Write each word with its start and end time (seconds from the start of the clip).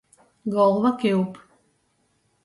Golva 0.53 0.91
kiup. 1.03 1.37